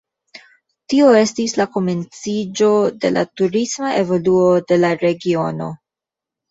[0.93, 2.71] Tio estis la komenciĝo
[3.05, 5.75] de la turisma evoluo de la regiono.